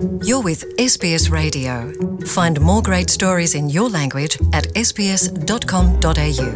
[0.00, 1.92] You're with SBS Radio.
[2.24, 6.48] Find more great stories in your language at sbs.com.au.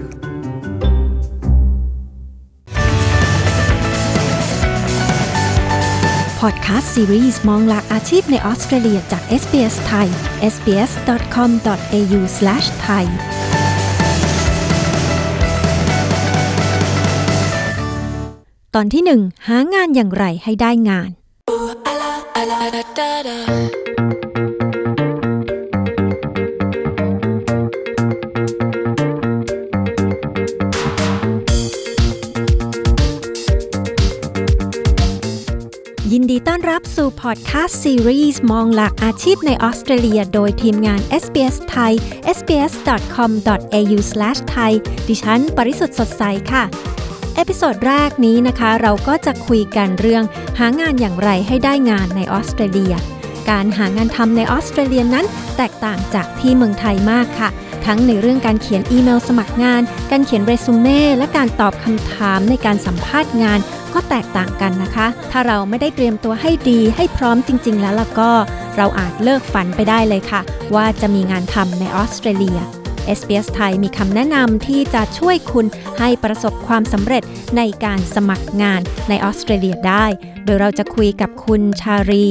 [6.40, 10.08] พอดแคสต์ซีรีส์มองหลักอาชีพในออสเตรเลียจาก SBS ไทย
[10.54, 13.04] sbs.com.au/thai
[18.74, 21.10] ตอนที่ 1 หางานอย่างไรให้ได้งาน
[22.64, 22.68] ยิ
[36.22, 41.92] นดีต้อนรับสู่พอดแคสต์ซีรีส์มองหลักอาชีพในออสเตรเลีย โดยทีมงาน SBS ไทย
[42.36, 44.72] sbs.com.au/thai
[45.08, 46.22] ดิฉัน ปริสุทธ์สดใส
[46.52, 46.64] ค่ะ
[47.34, 50.24] episode แรกนี้นะคะ เราก็จะคุยกันเรื่อง
[50.58, 52.94] หางานอย่างไรให้ได้งานในออสเตรเลีย
[53.50, 57.48] การหางานทำในออสเตรเลียนั้น แตกต่างจากที่เมืองไทยมากค่ะ
[57.86, 63.58] ทั้งในเรื่องการเขียนอีเมลสมัครงาน การเขียนเรซูเม่และการตอบคำถามในการสัมภาษณ์งาน
[63.94, 68.30] ก็แตกต่างกันนะคะ ถ้าเราไม่ได้เตรียมตัวให้ดีให้พร้อมจริง ๆ แล้วล่ะก็
[68.76, 70.40] เราอาจเลิกฝันไปได้เลยค่ะ
[70.74, 72.60] ว่าจะมีงานทำในออสเตรเลีย
[73.18, 75.66] SBS ไทยมีคำแนะนำที่จะช่วยคุณ
[75.98, 77.22] ให้ประสบความสำเร็จ
[77.56, 80.06] ในการสมัครงานในออสเตรเลียได้
[80.44, 82.24] โดยเราจะคุยกับคุณชารี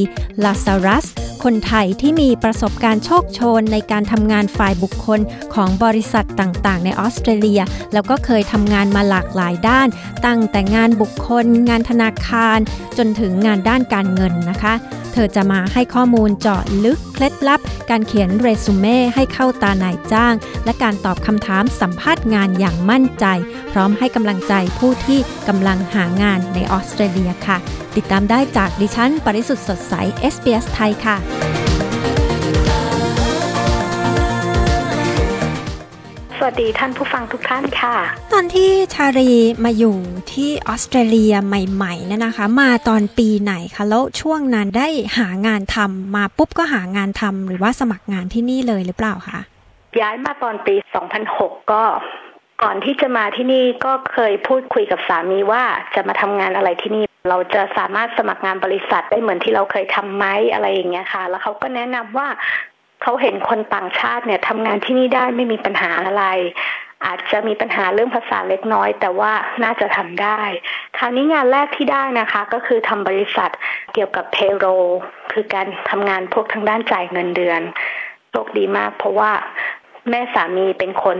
[0.44, 1.06] ลาซารัส
[1.44, 5.20] คนไทยที่มีประสบการณ์โชคโชนในการทำงานฝ่ายบุคคล
[5.54, 7.62] ของบริษัทต่างๆ ในออสเตรเลีย
[7.94, 9.88] แล้วก็เคยทำงานมาหลากหลายด้าน
[10.26, 12.60] ตั้งแต่งานบุคคล งานธนาคาร
[12.98, 14.74] จนถึงงานด้านการเงินนะคะ
[15.14, 20.34] เธอจะมาให้ข้อมูลเจาะลึก ล็ดลับ การเขียนเรซูเม่ให้เข้าตานายจ้าง
[20.66, 23.26] และการตอบคำถามสัมภาษณ์งานอย่างมั่นใจ
[23.72, 27.58] พร้อมให้กำลังใจผู้ที่กำลังหางานในออสเตรเลียค่ะ
[27.96, 29.94] ติดตามได้จากดิฉัน ปริสุทธ์สดใส
[30.34, 31.63] SBS ไทยค่ะ
[36.44, 37.96] วัสดีท่านผู้ฟังทุกท่านค่ะ
[38.34, 39.32] ตอนที่ชารี
[39.66, 39.98] มาอยู่
[40.34, 44.88] ที่ออสเตรเลียใหม่ๆเนี่ยนะคะ มาตอนปีไหนคะแล้วช่วงนั้นได้
[45.18, 49.40] หางานทำมาปุ๊บก็หางานทำหรือว่าสมัครงานที่นี่เลยหรือเปล่าคะ
[50.02, 50.76] ย้ายมาตอนปี
[51.24, 51.84] 2006 ก็
[52.64, 55.64] ก่อนที่จะมาที่นี่ก็เคยพูดคุยกับสามีว่า
[55.96, 62.28] จะมาทำงานอะไรที่นี่ เราจะสามารถสมัครงานบริษัทได้เหมือนที่เราเคยทำไหมอะไรอย่างเงี้ยค่ะ แล้วเขาก็แนะนำว่า
[63.04, 66.26] เขาเห็นคนต่างชาติเนี่ยทำงานที่นี่ได้ไม่มีปัญหาอะไร
[67.06, 69.32] อาจจะมีปัญหาเรื่องภาษาเล็กน้อย แต่ว่า
[69.64, 70.42] น่าจะทำได้
[70.98, 73.52] คราวนี้งานแรกที่ได้นะคะ ก็คือทำบริษัท
[73.94, 74.88] เกี่ยวกับ payroll
[75.32, 77.62] คือการทำงานพวกทางด้านจ่ายเงินเดือน
[78.32, 79.32] โชคดีมาก เพราะว่า
[80.10, 81.18] แม่สามีเป็นคน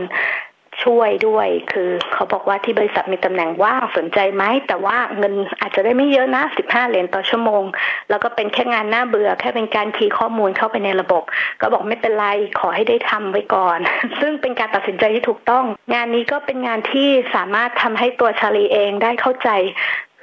[0.84, 7.62] ช่วยด้วย คือเขาบอกว่าที่บริษัทมีตำแหน่งว่างสนใจไหม แต่ว่าเงินอาจจะได้ไม่เยอะนะ 15 เหรียญต่อชั่วโมง
[8.10, 11.22] แล้วก็เป็นแค่งานหน้าเบื่อ แค่เป็นการคีย์ข้อมูลเข้าไปในระบบ
[11.60, 12.26] ก็บอกไม่เป็นไร
[12.58, 13.78] ขอให้ได้ทำไว้ก่อน
[14.20, 19.50] ซึ่งเป็นการตัดสินใจที่ถูกต้อง งานนี้ก็เป็นงานที่สามารถทำให้ตัวชาลีเองได้เข้าใจ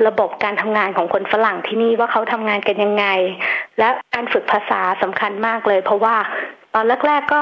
[0.08, 3.06] ระบบการทำงานของคนฝรั่งที่นี่ว่าเขาทำงานกันยังไง
[3.80, 6.16] และการฝึกภาษาสำคัญมากเลย เพราะว่า
[6.76, 7.40] ตอนแรก ๆ ก็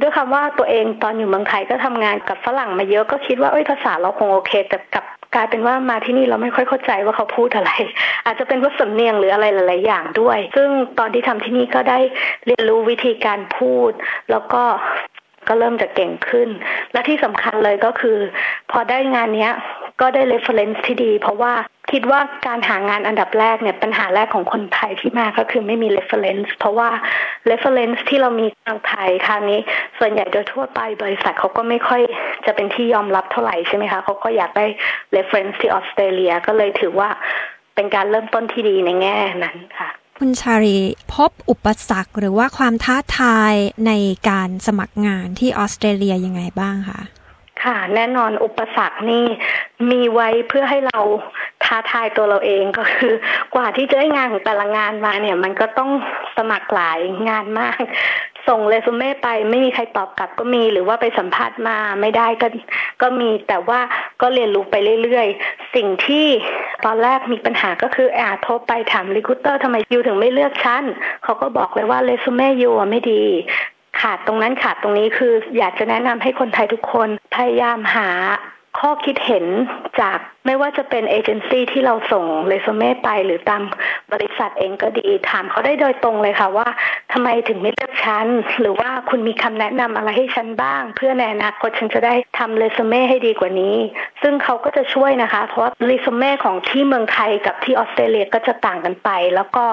[0.00, 5.04] ด้วยคำว่าตัวเองตอนอยู่เมืองไทยก็ทำงานกับฝรั่งมาเยอะก็คิดว่าเอ้ยภาษาเราคงโอเค แต่กับ
[5.34, 7.70] กลายเป็นว่ามาที่นี่เราไม่ค่อยเข้าใจว่าเขาพูดอะไร
[8.24, 11.98] อาจจะเป็นเพราสำเนียงหรืออะไรหลาย ๆ อย่างด้วย ซึ่งตอนที่ทำที่นี่ก็ได้
[12.46, 13.92] เรียนรู้วิธีการพูด
[14.30, 14.62] แล้วก็
[15.48, 16.48] ก็เริ่มจะเก่งขึ้น
[16.92, 18.18] และที่สำคัญเลยก็คือ
[18.70, 19.48] พอได้งานนี้
[20.00, 21.52] ก็ได้ reference ที่ดี เพราะว่า
[21.92, 26.88] คิดว่าการหางานอันดับแรกเนี่ยปัญหาแรกของคนไทยที่มาก็คือไม่มี reference เพราะว่า
[27.50, 29.58] reference ที่เรามีทางไทยคราวนี้
[29.98, 32.02] ส่วนใหญ่โดยทั่วไปบริษัทเขาก็ไม่ค่อย
[32.46, 34.66] จะเป็นที่ยอมรับเท่าไหร่ใช่ไหมคะเขาก็อยากได้
[35.16, 37.08] reference ที่ออสเตรเลียก็เลยถือว่า
[37.74, 40.78] เป็นการเริ่มต้นที่ดีในแง่นั้นค่ะ คุณชารี
[41.14, 43.54] พบอุปสรรคหรือว่าความท้าทาย
[43.86, 43.92] ใน
[44.28, 47.00] การสมัครงานที่ออสเตรเลียยังไงบ้างคะ
[47.64, 49.24] ค่ะแน่นอนอุปสรรคนี่
[49.90, 51.00] มีไว้เพื่อให้เรา
[51.70, 53.12] ท้าทายตัวเราเองก็คือ
[53.54, 55.90] กว่าที่จะได้งานของแต่ละงานมาเนี่ย มันก็ต้อง
[56.36, 57.82] สมัครหลายงานมาก
[58.48, 62.48] ส่งเรซูเม่ไปไม่มีใครตอบกลับก็มีหรือว่าไปสัมภาษณ์มาไม่ได้ก็
[63.02, 63.80] ก็มีแต่ว่า
[64.22, 66.26] ก็เรียนรู้ไปเรื่อยๆ สิ่งที่
[66.84, 70.84] ตอนแรกมีปัญหาก็คือแอบโทรไปถาม recruiter ทำไม you ถึงไม่เลือกฉัน
[71.24, 73.22] เขาก็บอกเลยว่า resume you ไม่ดี
[74.00, 78.08] ขาดตรงนั้นขาดตรงนี้คืออยากจะแนะนำให้คนไทยทุกคนพยายามหา
[78.78, 79.46] ข้อคิดเห็น
[80.00, 83.62] จากไม่ว่าจะเป็นเอเจนซี่ที่เราส่งเรซูเม่ไป หรือตาม
[84.12, 86.68] บริษัทเองก็ดี ถามเขาได้โดยตรงเลยค่ะว่า
[87.12, 88.26] ทำไมถึงไม่เลือกฉัน
[88.60, 93.76] หรือว่าคุณมีคำแนะนำอะไรให้ฉันบ้าง เพื่อในอนาคตฉันจะได้ทำเรซูเม่ให้ดีกว่านี้
[94.22, 99.64] ซึ่งเขาก็จะช่วยนะคะ เพราะเรซูเม่ของที่เมืองไทยกับที่ออสเตรเลียก็จะต่างกันไป แล้วก็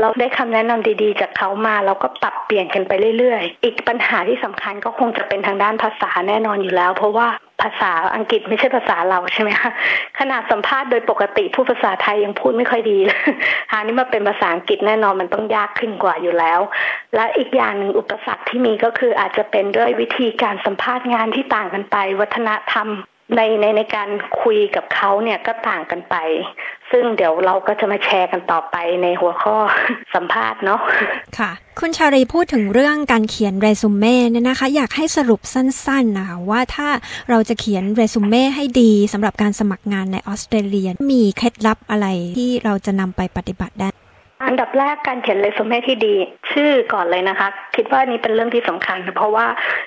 [0.00, 7.28] เราได้คำแนะนำดีๆ จากเขามาเราก็ปรับเปลี่ยนกันไปเรื่อยๆ อีกปัญหาที่สำคัญก็คงจะเป็นทางด้านภาษาแน่นอนอยู่แล้ว เพราะว่า
[7.62, 9.70] ภาษาอังกฤษไม่ใช่ภาษาเราใช่ไหมคะ
[10.18, 13.20] ขนาดสัมภาษณ์โดยปกติผู้ภาษาไทยยังพูดไม่ค่อยดีเลย
[13.72, 16.60] หานี่มาเป็นภาษาอังกฤษแน่นอนมันต้องยากขึ้นกว่าอยู่แล้ว
[17.14, 22.88] และอีกอย่างหนึ่งอุปสรรคที่มีก็คืออาจจะเป็นด้วยวิธีการสัมภาษณ์งานที่ต่างกันไป วัฒนธรรม
[23.36, 24.10] ในในในการ
[24.42, 26.14] คุยกับเขาเนี่ยก็ต่างกันไป
[26.96, 29.56] ซึ่งเดี๋ยวเราก็จะมาแชร์กันต่อไปในหัวข้อ
[30.14, 30.80] สัมภาษณ์เนาะ
[31.38, 31.50] ค่ะ
[31.80, 36.88] คุณชารีพูดถึงเรื่องการเขียนเรซูเม่เนี่ยนะคะ อยากให้สรุปสั้นๆนะคะว่าถ้า
[37.30, 42.06] เราจะเขียนเรซูเม่ให้ดีสำหรับการสมัครงานในออสเตรเลีย มีเคล็ดลับอะไร
[42.38, 43.88] ที่เราจะนำไปปฏิบัติได้
[44.44, 46.14] อันดับแรกการเขียนเรซูเม่ที่ดี
[46.52, 49.46] ชื่อก่อนเลยนะคะ คิดว่านี้เป็นเรื่องที่สำคัญ เพราะว่า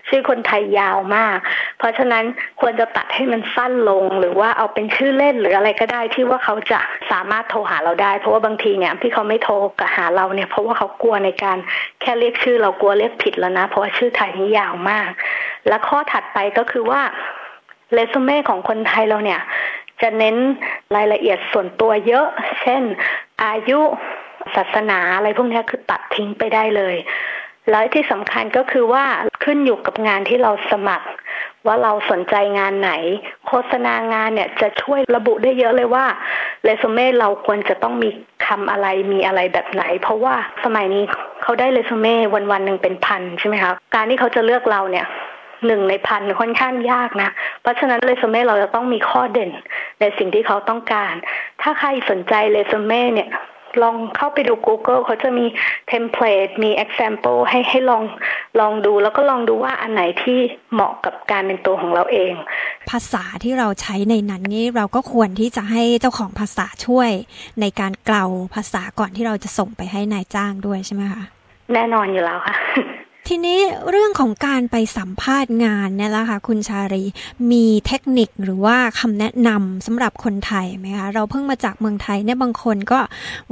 [0.09, 1.37] ชื่อคนไทยยาวมาก
[1.77, 2.23] เพราะฉะนั้น
[2.61, 6.79] ควรจะตัดให้มันสั้นลง หรือว่าเอาเป็นชื่อเล่นหรืออะไรก็ได้ที่ว่าเขาจะ
[7.11, 11.57] สามารถโทรหาเราได้ เพราะว่าบางทีเนี่ยที่เขาไม่โทรกับหาเราเนี่ยเพราะว่าเขากลัวในการ
[12.01, 15.09] แค่เรียกชื่อเรากลัวเรียกผิดแล้วนะ เพราะว่าชื่อไทยนี่ยาวมาก
[15.67, 17.01] และข้อถัดไปก็คือว่า
[17.93, 19.41] เรซูเม่ของคนไทยเราเนี่ย
[20.01, 20.35] จะเน้น
[20.95, 22.27] รายละเอียดส่วนตัวเยอะ
[22.61, 22.83] เช่น
[23.43, 23.81] อายุ
[24.55, 26.95] ศาสนาอะไรพวกนี้คือตัดทิ้งไปได้เลย
[27.69, 29.03] แล้วที่สำคัญก็คือว่า
[29.43, 31.07] ขึ้นอยู่กับงานที่เราสมัคร
[31.67, 32.91] ว่าเราสนใจงานไหน
[33.47, 36.05] โฆษณางานเนี่ยจะช่วยระบุได้เยอะเลยว่า
[36.63, 38.09] เรซูเม่เราควรจะต้องมี
[38.45, 41.03] คำอะไรมีอะไรแบบไหน เพราะว่าสมัยนี้
[41.43, 45.05] เขาได้เรซูเม่วันวันหนึ่งเป็นพันใช่ไหมคะการที่เขาจะเลือกเราเนี่ย
[45.65, 47.29] หนึ่งในพันค่อนข้างยากนะ
[47.61, 49.51] เพราะฉะนั้นเรซูเม่เราจะต้องมีข้อเด่น
[49.99, 51.13] ในสิ่งที่เขาต้องการ
[51.61, 53.29] ถ้าใครสนใจเรซูเม่เนี่ย
[53.83, 55.45] ลองเข้าไปดู Google เขาจะมี
[55.87, 58.03] เทมเพลตมี example ให้ให้ลอง
[58.59, 60.39] ลองดูแล้วก็ลองดูว่าอันไหนที่
[60.73, 62.33] เหมาะกับการเป็นตัวของเราเอง
[62.89, 67.09] ภาษาที่เราใช้ในนั้นนี่เราก็ควรที่จะให้เจ้าของภาษาช่วย
[67.61, 68.25] ในการเกลา
[68.55, 71.23] ภาษาก่อนที่เราจะส่งไปให้นายจ้างด้วยใช่ไหมคะ
[71.73, 72.55] แน่นอนอยู่แล้วค่ะ
[73.31, 73.59] ทีนี้
[73.89, 77.03] เรื่องของการไปสัมภาษณ์งานเนี่ยละค่ะคุณชารี
[77.51, 82.99] มีเทคนิคหรือว่าคำแนะนำสำหรับคนไทยไหมคะเราเพิ่งมาจากเมืองไทยเนี่ยบางคนก็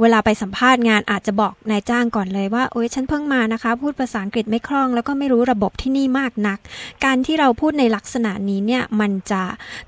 [0.00, 6.58] เวลาไปสัมภาษณ์งานอาจจะบอกนายจ้างก่อนเลยว่าโอ๊ยฉันเพิ่งมานะคะ พูดภาษาอังกฤษไม่คล่อง แล้วก็ไม่รู้ระบบที่นี่มากนัก
[7.04, 9.42] การที่เราพูดในลักษณะนี้เนี่ยมันจะ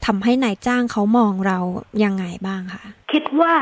[0.07, 1.59] ทำให้นายจ้างเขามองเรา
[2.05, 2.83] ยังไงบ้างคะ
[3.13, 3.55] คิดว่า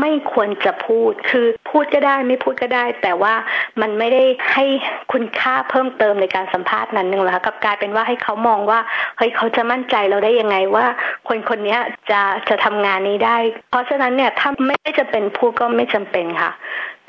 [0.00, 3.34] ไม่ควรจะพูด คือพูดก็ได้ไม่พูดก็ได้ แต่ว่า
[3.80, 4.64] มันไม่ได้ให้
[5.12, 8.80] คุณค่าเพิ่มเติมในการสัมภาษณ์นั้นหนึ่งแล้วกับกลายเป็นว่าให้เขามองว่า
[9.18, 10.86] เฮ้ยเขาจะมั่นใจเราได้ยังไงว่า
[11.28, 11.78] คนคนนี้
[12.10, 13.36] จะจะทำงานนี้ได้
[13.70, 16.52] เพราะฉะนั้นเนี่ยถ้าไม่ได้จะเป็นพูดก็ไม่จำเป็นค่ะ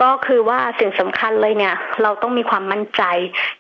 [0.01, 3.03] ก็คือว่าสิ่งสำคัญเลยเนี่ยเราต้องมีความมั่นใจ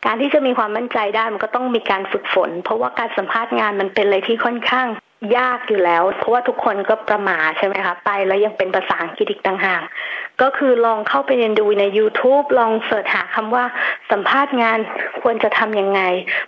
[0.05, 4.87] การที่จะมีความมั่นใจได้มันก็ต้องมีการฝึกฝน เพราะว่าการสัมภาษณ์งานมันเป็นอะไรที่ค่อนข้าง
[5.37, 9.83] ยากอยู่แล้ว เพราะว่าทุกคนก็ประมาใช่ไหมคะไปแล้วยังเป็นภาษาอังกฤษอีกต่างหาก
[10.41, 13.65] ก็คือลองเข้าไปเรียนดูใน YouTube ลองเสิร์ชหาคำว่า
[14.11, 14.79] สัมภาษณ์งาน
[15.21, 16.01] ควรจะทำยังไง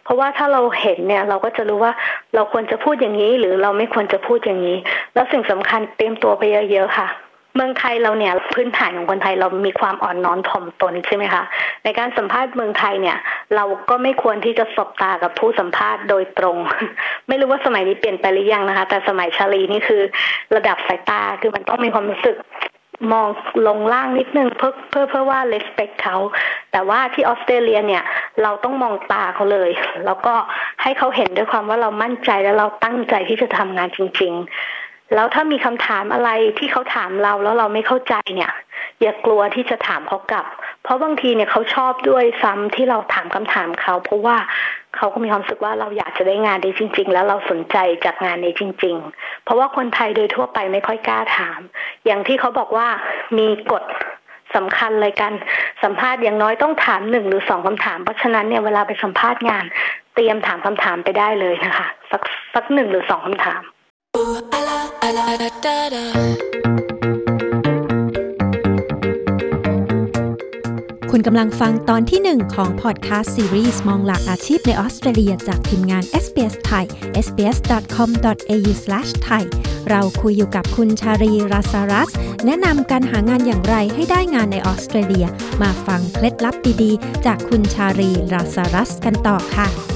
[0.03, 1.93] เพราะว่าถ้าเราเห็นเนี่ยเราก็จะรู้ว่า
[2.35, 4.77] เราควรจะพูดอย่างนี้ หรือเราไม่ควรจะพูดอย่างนี้
[5.13, 7.07] แล้วสิ่งสำคัญเตรียมตัวไปเยอะๆค่ะ
[7.55, 11.43] เมืองไทยเราเนี่ยพื้นฐานของคนไทยเรามีความอ่อนน้อมถ่อมตนใช่ไหมคะ
[11.83, 13.17] ในการสัมภาษณ์เมืองไทยเนี่ย
[13.55, 16.57] เราก็ไม่ควรที่จะสบตากับผู้สัมภาษณ์โดยตรง
[17.27, 20.01] ไม่รู้ว่าสมัยนี้เปลี่ยนไปหรือยังนะคะ แต่สมัยชาลีนี่คือ
[20.55, 22.37] ระดับสายตาคือมันต้องมีความรู้สึก
[23.13, 23.27] มอง
[23.67, 26.17] ลงล่างนิดนึงเพื่อเพื่อเพื่อว่า respect เขา
[26.71, 28.03] แต่ว่าที่ออสเตรเลียเนี่ย
[28.43, 29.69] เราต้องมองตาเขาเลย
[30.05, 30.33] แล้วก็
[30.81, 34.43] ให้เขาเห็นด้วยความว่าเรามั่นใจและเราตั้งใจที่จะทำงานจริง ๆ
[35.15, 36.29] แล้วถ้ามีคำถามอะไร
[36.59, 38.51] ที่เขาถามเราแล้วเราไม่เข้าใจเนี่ย
[39.01, 40.45] อย่ากลัวที่จะถามเขากลับ
[40.83, 44.37] เพราะบางทีเนี่ยเขาชอบด้วยซ้ำที่เราถามคำถามเขาเพราะว่า
[44.95, 51.59] เขาก็มีความรู้สึกว่าเราอยากจะได้งานนี้จริง ๆ แล้วเราสนใจจากงานนี้จริง ๆ เพราะว่าคนไทยโดยทั่วไปไม่ค่อยกล้าถาม
[52.05, 52.87] อย่างที่เขาบอกว่า
[53.37, 53.83] มีกฎ
[54.55, 55.33] สำคัญเลยกัน
[55.83, 59.65] สัมภาษณ์อย่างน้อยต้องถามหนึ่งหรือสองคำถาม เพราะฉะนั้นเนี่ยเวลาไปสัมภาษณ์งาน
[60.15, 62.21] เตรียมถามคำถามไปได้เลยนะคะ สัก
[62.53, 63.61] สักหนึ่งหรือสองคำถาม
[71.11, 76.85] คุณกำลังฟังตอนที่หนึ่งของพอดแคสต์ซีรีส์มองหลักอาชีพในออสเตรเลียจากทีมงาน SBS ไทย
[77.25, 79.43] sbs.com.au/thai
[79.89, 82.09] เราคุยอยู่กับคุณชารีราสารัส
[82.45, 85.25] แนะนำการหางานอย่างไรให้ได้งานในออสเตรเลีย
[85.61, 89.92] มาฟังเคล็ดลับดีๆ จากคุณชารีราสารัสกันต่อค่ะ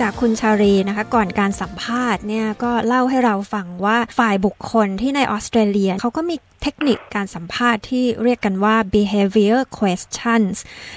[0.00, 10.56] จากคุณชารีนะคะก่อนการสัมภาษณ์เนี่ยก็เล่าให้เราฟังว่าฝ่ายบุคคลที่ในออสเตรเลียเขาก็มีเทคนิคการสัมภาษณ์ที่เรียกกันว่า behavior questions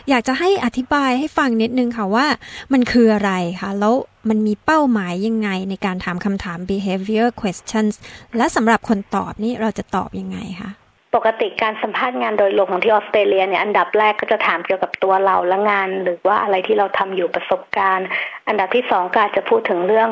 [0.10, 2.28] อยากจะให้อธิบายให้ฟังนิดนึงค่ะว่า
[2.74, 3.96] มันคืออะไรคะแล้ว
[4.30, 7.94] มันมีเป้าหมายยังไงในการถามคำถาม behavior questions
[8.38, 10.72] และสำหรับคนตอบนี่เราจะตอบยังไงคะ
[11.16, 18.08] ปกติการสัมภาษณ์งานโดยรวมของที่ออสเตรเลียเนี่ยอันดับแรกก็จะถามเกี่ยวกับตัวเราและงาน หรือว่าอะไรที่เราทำอยู่ประสบการณ์
[18.48, 20.10] อันดับที่สองก็อาจจะพูดถึงเรื่อง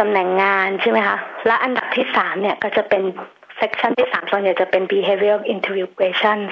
[0.00, 3.02] ตำแหน่งงานใช่ไหมคะและอันดับที่สามเนี่ยก็จะเป็น
[3.56, 6.46] section ที่สามส่วนใหญ่จะเป็น behavioral interview questions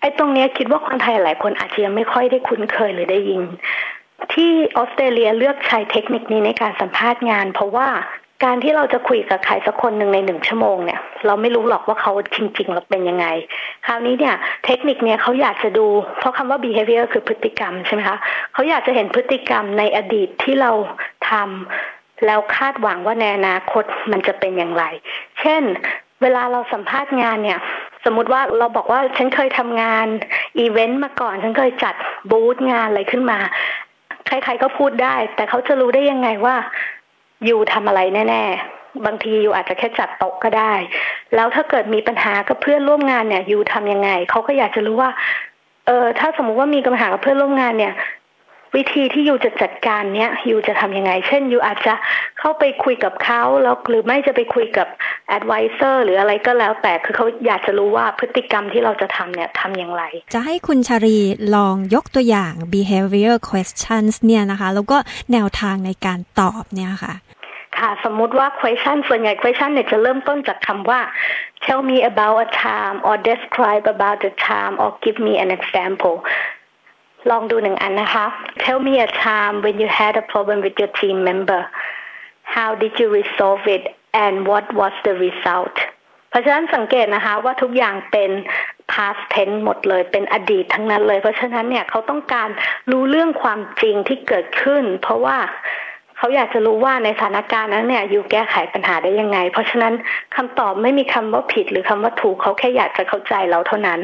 [0.00, 3.42] ไอ้ตรงนี้คิดว่าคนไทยหลายคนอาจจะยังไม่ค่อยได้คุ้นเคยหรือได้ยิน
[4.34, 7.88] ที่ออสเตรเลียเลือกใช้เทคนิคนี้ในการสัมภาษณ์งาน เพราะว่า
[8.44, 13.26] การที่เราจะคุยกับใครสักคนหนึ่งในหนึ่งชั่วโมงเนี่ย เราไม่รู้หรอกว่าเขาจริงๆเราเป็นยังไง
[13.86, 14.34] คราวนี้เนี่ย
[14.66, 15.86] เทคนิคเนี่ยเขาอยากจะดู
[16.18, 18.18] เพราะคำว่า behavior คือพฤติกรรมใช่ไหมคะ
[18.52, 20.70] เขาอยากจะเห็นพฤติกรรมในอดีตที่เรา
[21.30, 24.84] ทำแล้วคาดหวังว่าในอนาคตมันจะเป็นอย่างไร
[25.40, 25.62] เช่น
[26.22, 27.58] เวลาเราสัมภาษณ์งานเนี่ย
[28.04, 30.06] สมมติว่าเราบอกว่าฉันเคยทำงาน
[30.58, 31.94] อีเวนต์มาก่อน ฉันเคยจัด
[32.30, 33.38] บูธงานอะไรขึ้นมา
[34.26, 36.56] ใครๆก็พูดได้ แต่เขาจะรู้ได้ยังไงว่า
[37.48, 38.42] ยู่ทำอะไรแน่
[38.74, 40.72] ๆ บางทียูอาจจะแค่จัดโต๊ะก็ได้
[41.34, 45.10] แล้วถ้าเกิดมีปัญหากับเพื่อนร่วมงานเนี่ยยู่ทำยังไงเขาก็อยากจะรู้ว่า
[45.86, 47.94] เออถ้าสมมุติว่ามีปัญหากับเพื่อนร่วมงานเนี่ย
[48.76, 51.94] วิธีที่อยู่จะจัดการเนี้ยอยู่จะทํำยังไง เช่นอยู่อาจจะ
[52.38, 54.88] เข้าไปคุยกับเขาแล้วหรือไม่จะไปคุยกับ
[55.28, 60.02] แอดไวเซอร์หรืออะไรก็แล้วแต่คือเขาอยากจะรู้ว่าพฤติกรรมที่เราจะทำเนี่ยทำอย่างไร
[60.34, 61.18] จะให้คุณชารี
[61.54, 64.96] ลองยกตัวอย่าง behavior questions เนี่ยนะคะ แล้วก็
[65.32, 67.14] แนวทางในการตอบเนี่ยค่ะ
[67.78, 71.00] ค่ะสมมุติว่า question ส่วนใหญ่ question เนี่ยจะเริ่มต้นจากคำว่า
[71.64, 76.16] tell me about a time or describe about the time or give me an example
[77.30, 78.26] ลองดูหนึ่งอันนะคะ
[78.62, 81.60] tell me a time when you had a problem with your team member
[82.54, 83.84] how did you resolve it
[84.24, 85.76] and what was the result
[86.30, 88.30] เพราะฉะนั้นสังเกตนะคะว่าทุกอย่างเป็น
[88.92, 92.48] past tense หมดเลยเป็นอดีตทั้งนั้นเลย เพราะฉะนั้นเนี่ยเขาต้องการ
[92.90, 95.38] รู้เรื่องความจริงที่เกิดขึ้น เพราะว่า
[96.18, 99.94] เขาอยากจะรู้ว่าในสถานการณ์นั้นเนี่ยอยู่แก้ไขปัญหาได้ยังไง เพราะฉะนั้น
[100.36, 104.00] คำตอบไม่มีคำว่าผิดหรือคำว่าถูกเขาแค่อยากจะเข้าใจเราเท่านั้น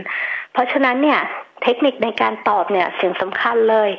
[0.53, 1.21] เพราะฉะนั้นเนี่ย
[1.63, 3.91] เทคนิคในการตอบเนี่ยสิ่งสำคัญเลย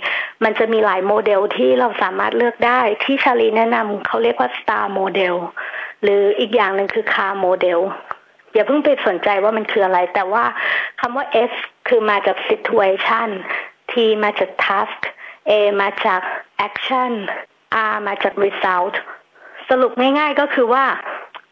[0.43, 5.36] มันจะมีหลายโมเดลที่เราสามารถเลือกได้ที่ชาลีแนะนำเขาเรียกว่า star model
[6.03, 7.79] หรืออีกอย่างหนึ่งคือ car model
[8.53, 10.43] อย่าเพิ่งไปสนใจว่ามันคืออะไร แต่ว่า
[11.00, 11.53] คำว่า S
[11.88, 13.29] คือมาจาก situation
[13.91, 13.93] T
[14.24, 15.00] มาจาก task
[15.50, 15.51] A
[15.82, 16.22] มาจาก
[16.67, 17.12] action
[17.91, 18.96] R มาจาก result
[19.70, 20.86] สรุปง่ายๆก็คือว่า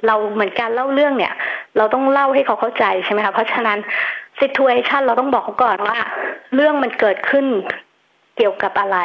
[0.07, 1.33] เราเหมือนการเล่าเรื่องเนี่ย
[1.77, 3.79] เราต้องเล่าให้เขาเข้าใจใช่ไหมคะเพราะฉะนั้น
[4.41, 5.97] situation เราต้องบอกเขาก่อนว่า
[6.55, 7.45] เรื่องมันเกิดขึ้น
[8.37, 8.97] เกี่ยวกับอะไร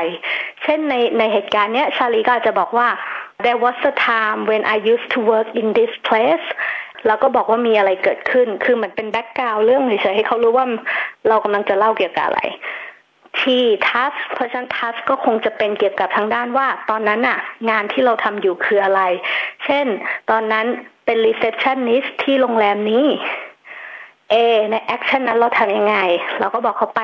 [0.63, 2.89] เช่นในในเหตุการณ์เนี้ยชาลีก็อาจจะบอกว่า
[3.45, 6.47] there was a time when I used to work in this place
[7.07, 10.67] แล้วก็บอกว่ามีอะไรเกิดขึ้น คือเหมือนเป็น background เรื่องเฉยๆให้เขารู้ว่า
[11.29, 12.41] เรากำลังจะเล่าเกี่ยวกับอะไร
[13.41, 17.39] ที task เพราะฉะนั้น task ก็คงจะเป็นเกี่ยวกับทางด้านว่า ตอนนั้นน่ะ
[17.71, 19.03] งานที่เราทำอยู่คืออะไร
[19.65, 19.87] เช่น
[20.31, 20.67] ตอนนั้น
[21.05, 23.07] เป็น receptionist ที่โรงแรมนี้
[24.31, 24.35] A
[24.71, 25.97] ใน action นั้นเราทำยังไง
[26.41, 27.01] เราก็บอกเขาไป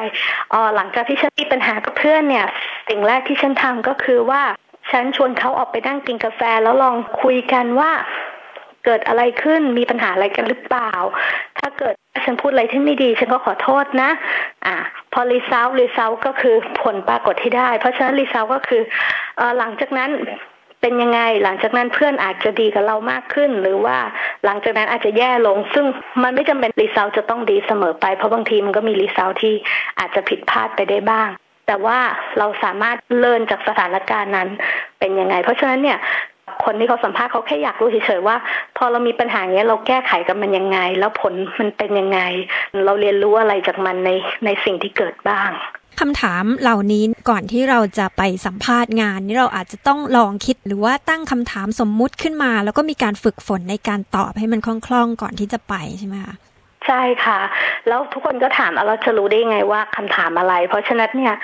[0.52, 2.46] อ๋อหลังจากที่ฉันมีปัญหากับเพื่อนเนี่ย
[2.88, 4.42] สิ่งแรกที่ฉันทำก็คือว่า
[4.90, 7.90] ฉันชวนเขาออกไปนั่งกินกาแฟแล้วลองคุยกันว่า
[8.84, 10.92] เกิดอะไรขึ้นมีปัญหาอะไรกันหรือเปล่า
[11.58, 14.10] ถ้าเกิดฉันพูดอะไรที่ไม่ดี ฉันก็ขอโทษนะ
[14.66, 14.76] อ่า
[15.12, 18.82] พอ result result ก็คือผลปรากฏที่ได้ เพราะฉะนั้น result ก็คือ
[19.40, 20.10] หลังจากนั้น
[20.82, 23.98] เป็นยังไงหลังจากนั้นเพื่อนอาจจะดีกับเรามากขึ้น หรือว่า
[24.44, 25.84] หลังจากนั้นอาจจะแย่ลง ซึ่ง
[26.22, 29.54] มันไม่จำเป็น result จะต้องดีเสมอไปเพราะบางทีมันก็มี result ที่
[29.98, 31.28] อาจจะผิดพลาดไปได้บ้าง
[31.66, 31.98] แต่ว่า
[32.38, 34.48] เราสามารถเลินจากสถานการณ์นั้น
[34.98, 35.98] เป็นยังไง เพราะฉะนั้นเนี่ย
[36.64, 38.36] คนที่เขาสัมภาษณ์เขาแค่อยากรู้เฉยๆว่า
[38.76, 42.20] พอเรามีปัญหาเงี้ยเราแก้ไขกับมันยังไง แล้วผลมันเป็นยังไง
[42.86, 44.10] เราเรียนรู้อะไรจากมันใน
[44.44, 45.50] ในสิ่งที่เกิดบ้าง
[46.00, 56.34] คำถามเหล่านี้ก่อนที่เราจะไปสัมภาษณ์งานนี่เราอาจจะต้องลองคิดหรือว่าตั้งคำถามสมมุติขึ้นมา แล้วก็มีการฝึกฝนในการตอบให้มันคล่องๆก่อนที่จะไปใช่ไหมคะ
[56.87, 57.40] ใช่ค่ะ
[57.88, 61.34] แล้วทุกคนก็ถามเราจะรู้ได้ไงว่าคำถามอะไร เพราะฉะนั้นเนี่ย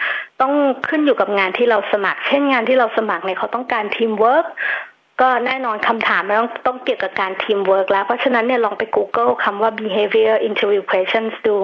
[0.40, 0.52] ต้อง
[0.88, 4.46] ขึ้นอยู่กับงานที่เราสมัคร เช่นงานที่เราสมัครเนี่ยเขาต้องการทีมเวิร์ก
[5.20, 11.56] ก็แน่นอนคำถามมันต้องต้องเกี่ยวกับการทีมเวิร์กแล้ว เพราะฉะนั้นเนี่ยลองไป Google คำว่า behavior interview questions ดู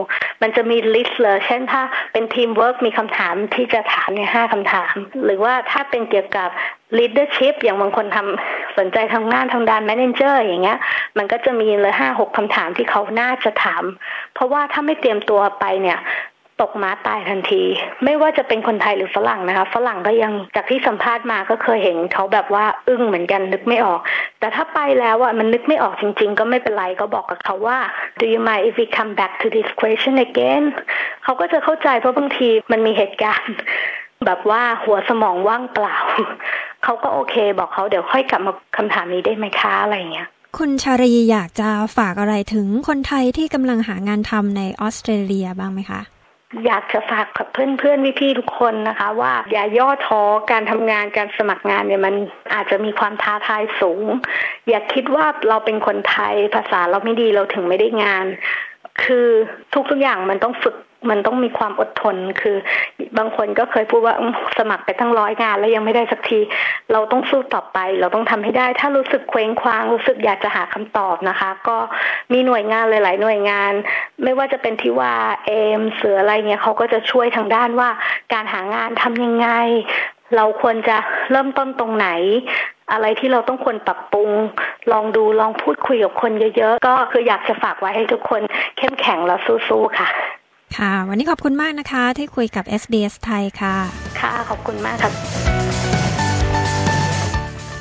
[0.43, 1.83] มันจะมี list เลย เช่นถ้า
[2.13, 4.95] เป็นทีมเวิร์กมีคำถามที่จะถามเนี่ยห้าคำถาม
[5.25, 6.49] หรือว่าถ้าเป็นเกี่ยวกับ
[6.99, 10.79] leadership อย่างบางคนทำสนใจทำงานทางด้าน manager อย่างเงี้ย
[11.19, 13.85] มันก็จะมีเลยห้าหกคำถามที่เขาน่าจะถาม
[14.35, 15.99] เพราะว่าถ้าไม่เตรียมตัวไปเนี่ย
[16.61, 17.63] ตกม้าตายทันที
[18.05, 24.01] ไม่ว่าจะเป็นคนไทยหรือฝรั่งนะคะฝรั่งก็ยังจากที่สัมภาษณ์มาก็เคยเห็นเขาแบบว่าอึ้งเหมือนกันนึกไม่ออก
[24.41, 27.79] แต่ถ้าไปแล้วอะมันนึกไม่ออกจริง ๆ ก็ไม่เป็นไรก็บอกกับเขาว่า
[28.19, 30.65] do you mind if we come back to this question again
[31.25, 33.57] เขาก็จะเข้าใจเพราะบางทีมันมีเหตุการณ์
[34.27, 35.97] แบบว่าหัวสมองว่างเปล่า
[36.85, 46.01] เขาก็โอเค บอกเขาเดี๋ยวค่อยกลับมาคำถามนี้ได้ไหมคะอะไรเงี้ยคุณชารีอยากจะฝากอะไรถึงคนไทยที่กำลังหางานทำในออสเตรเลียบ้างไหมคะ
[46.67, 52.15] อยากจะฝากกับเพื่อนๆพี่ๆทุกคนนะคะ ว่าอย่าย่อท้อการทำงานการสมัครงานเนี่ยมัน
[52.55, 54.05] อาจจะมีความท้าทายสูง
[54.69, 58.27] อย่าคิดว่าเราเป็นคนไทยภาษาเราไม่ดีเราถึงไม่ได้งาน
[59.03, 59.29] คือ
[59.91, 60.77] ทุกๆอย่างมันต้องฝึก
[61.11, 62.57] มันต้องมีความอดทนคือ
[63.19, 64.15] บางคนก็เคยพูดว่า
[64.59, 66.41] สมัครไปตั้งร้อยงาน แล้วยังไม่ได้สักที
[66.93, 71.77] เราต้องสู้ต่อไป เราต้องทำให้ได้ ถ้ารู้สึกเคว้งคว้าง รู้สึกอยากจะหาคำตอบนะคะ ก็
[72.33, 73.73] มีหน่วยงานหลาย ๆ หน่วยงาน
[74.23, 75.15] ไม่ว่าจะเป็นที่ว่า
[75.47, 77.91] เอมเสืออะไรเงี้ยเขาก็จะช่วยทางด้านว่า
[78.33, 79.49] การหางานทำยังไง
[80.37, 80.97] เราควรจะ
[81.31, 82.09] เริ่มต้นตรงไหน
[82.93, 84.31] อะไรที่เราต้องควรปรับปรุง
[84.93, 88.43] ลองดูลองพูดคุยกับคนเยอะ ๆ ก็คืออยากจะฝากไว้ให้ทุกคน
[88.79, 89.37] เข้มแข็งและ
[89.69, 90.09] สู้ๆค่ะ
[90.77, 93.77] ค่ะ วันนี้ขอบคุณมากนะคะ ที่คุยกับ SBS ไทยค่ะ
[94.21, 95.13] ค่ะ ขอบคุณมากครับ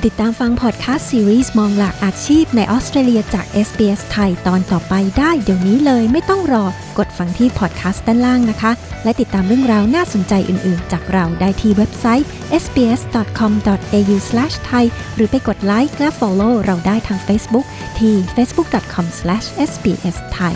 [0.05, 6.65] ติดตามฟังพอดแคสต์ซีรีส์มองหลากอาชีพในออสเตรเลียจาก SBS ไทยตอนต่อไปได้เดี๋ยวนี้เลยไม่ต้องรอ
[6.97, 8.71] กดฟังที่พอดแคสต์ด้านล่างนะคะ
[9.03, 12.27] และติดตามเรื่องราวน่าสนใจอื่น ๆ จากเราได้ที่เว็บไซต์
[12.63, 14.85] sbs.com.au/thai
[15.15, 17.65] หรือไปกดไลค์และ follow เราได้ทาง Facebook
[17.99, 20.55] ที่ facebook.com/sbsthai